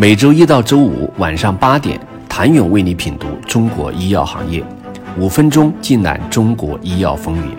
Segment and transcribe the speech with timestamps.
[0.00, 1.98] 每周一到周五晚上八点，
[2.28, 4.62] 谭勇为你品读中国医药行业，
[5.18, 7.52] 五分钟尽览中国医药风云。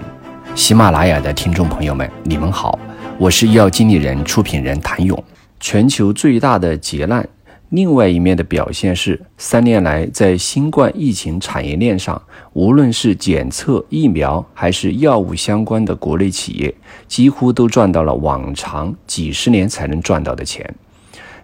[0.56, 2.80] 喜马拉雅的听众朋友们，你们好，
[3.18, 5.22] 我是医药经理人、出品人谭勇。
[5.60, 7.28] 全球最大的劫难，
[7.72, 12.22] 另外一面的表现是，三年来在新冠疫情产业链上，
[12.54, 16.74] 无论是检测、疫苗还是药物相关的国内企业，
[17.06, 20.74] 几乎都赚到了往常几十年才能赚到的钱。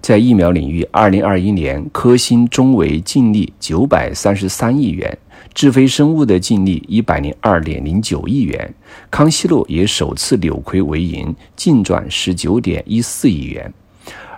[0.05, 5.17] 在疫苗领域，二零二一年科兴中维净利九百三十三亿元，
[5.51, 8.71] 智飞生物的净利一百零二点零九亿元，
[9.09, 13.73] 康希诺也首次扭亏为盈，净赚十九点一四亿元。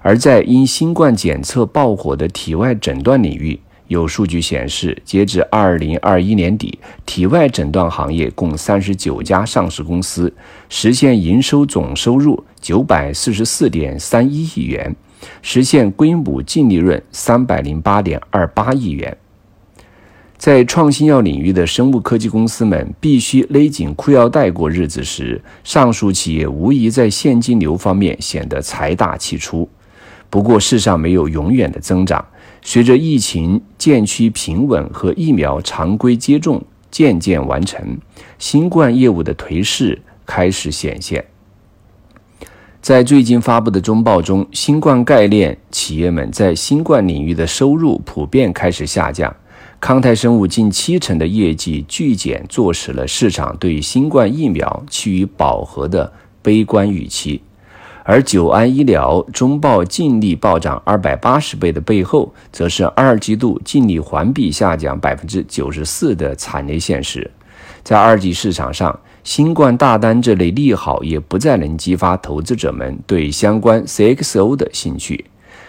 [0.02, 10.34] 而在因新冠检测爆火的体外诊断领域，有数据显示，截至二零二一年底，体外诊断行业共三十九家上市公司
[10.70, 14.96] 实现营收总收入九百四十四点三一亿元。
[15.42, 19.18] 实现规模净利润三百零八点二八亿元。
[20.38, 29.68] 在创新药领域的生物科技公司们必须勒紧裤腰带过日子时，上述企业无疑在现金流方面显得财大气粗。
[30.30, 32.24] 不过，世上没有永远的增长。
[32.62, 36.62] 随着疫情渐趋平稳和疫苗常规接种
[36.92, 37.98] 渐渐完成，
[38.38, 41.24] 新冠业务的颓势开始显现。
[42.88, 49.36] 在最近发布的中报中，新冠概念企业们在新冠领域的收入普遍开始下降。
[49.82, 56.10] 康泰生物近七成的业绩巨减，坐实了市场对新冠疫苗趋于饱和的
[56.42, 57.42] 悲观预期。
[58.06, 67.30] 而九安医疗中报净利暴涨二百八十倍的背后，则是二季度净利环比下降百分之九十四的惨烈现实。
[67.84, 75.26] 在二级市场上，新冠大单这类利好也不再能激发投资者们对相关 CXO 的兴趣。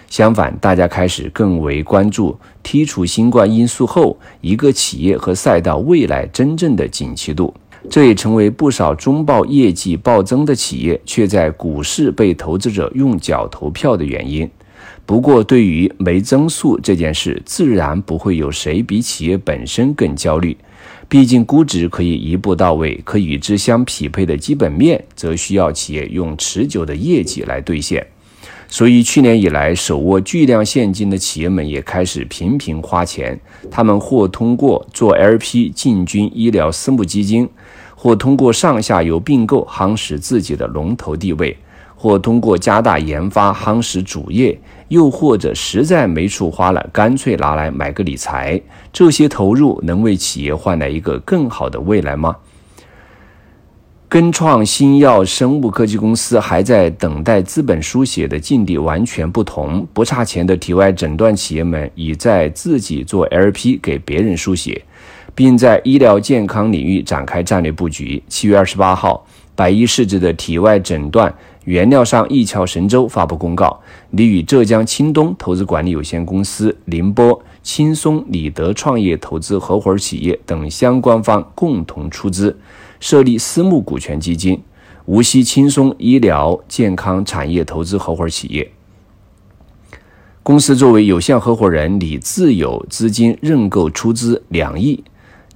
[0.08, 7.54] 相反，大家开始更为关注剔除新冠因素后一个企业和赛道未来真正的景气度。
[7.90, 14.50] 这也成为不少中报业绩暴增的企业却在股市被投资者用脚投票的原因。
[15.06, 20.56] 不过，对于没增速这件事，自然不会有谁比企业本身更焦虑。
[21.08, 28.06] 毕竟估值可以一步到位，可与之相匹配的基本面，则需要企业用持久的业绩来兑现。
[28.68, 33.40] 所以，去年以来，手握巨量现金的企业们也开始频频花钱。
[33.70, 37.48] 他们或通过做 LP 进军医疗私募基金，
[37.94, 41.56] 或通过上下游并购夯实自己的龙头地位。
[42.00, 48.60] 或通过加大研发夯实主业，又或者实在没处花了，干脆拿来买个理财。
[48.92, 52.36] 这些投入能为企业换来一个更好的未来吗？
[54.08, 59.86] 跟创新药生物科技公司还在等待资本输血的境地完全不同。
[59.92, 64.80] 不差钱的体外诊断企业们已在自己做 LP 给别人输血，
[65.34, 68.22] 并在医疗健康领域展开战略布局。
[68.28, 69.26] 七月二十八号，
[69.58, 71.34] 百亿市值的体外诊断。
[71.64, 73.80] 原料商一桥神州发布公告，
[74.10, 82.56] 拟与浙江青东投资管理有限公司、宁波轻松理德创业投资合伙企业等相关方共同出资，
[83.00, 84.62] 设立私募股权基金——
[85.06, 88.70] 无锡轻松医疗健康产业投资合伙企业。
[90.44, 95.02] 公司作为有限合伙人，拟自有资金认购出资两亿。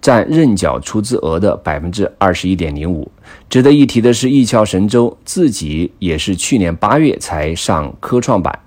[0.03, 3.11] 占认缴出资额的百分之二十一点零五。
[3.49, 8.59] 值得一提的是，一桥神州自己也是去年八月才上科创板。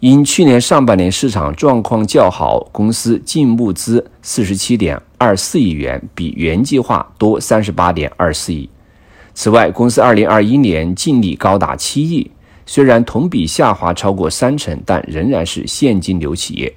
[0.00, 8.68] 因去年上半年市场状况较好，公司净募资四十七点二四亿元，比原计划多三十八点二四亿。
[9.34, 12.30] 此外，公司二零二一年净利高达七亿，
[12.64, 16.72] 虽然同比下滑超过三成，但仍然是现金流企业。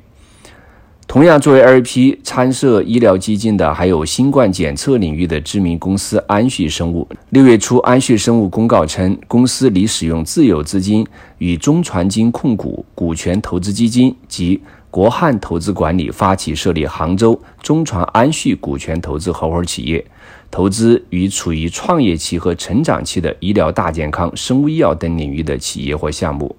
[1.11, 7.05] 同样作为 LP 参涉医疗基金的，还有新冠检测领域的知名公司安旭生物。
[7.31, 11.05] 六月初，安旭生物公告称，公司拟使用自有资金
[11.39, 20.05] 与中传金控股股权投资基金及国汉投资管理发起设立杭州中传安旭股权投资合伙企业，
[20.49, 26.55] 投资于处于创业期和成长期的医疗大健康、生物医药等领域的企业或项目。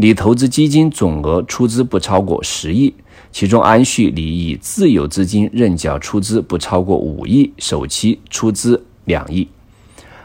[0.00, 2.92] 拟投资基金总额出资不超过十亿。
[3.30, 9.46] 其中，安旭拟以自有资金认缴出资不超过五亿，首期出资两亿。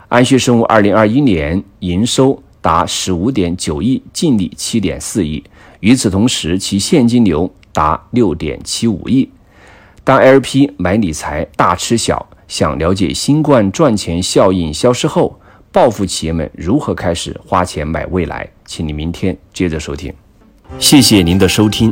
[0.08, 5.44] 安旭生物二零二一年营收达十五点九亿，净利七点四亿。
[5.82, 9.30] 与此同时，其现金流达六点七五亿。
[10.04, 15.40] 当 LP 买理财大吃小，想了解新冠赚钱效应消失后，
[15.72, 18.50] 暴富企业们如何开始花钱买未来？
[18.66, 20.14] 请你明天接着收听。
[20.80, 21.92] 谢谢您的收听。